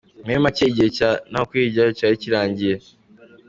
Muri 0.25 0.37
make 0.43 0.63
igihe 0.71 0.89
cya 0.97 1.09
Ntawukuriryayo 1.29 1.91
cyari 1.97 2.15
kirangiye. 2.21 2.75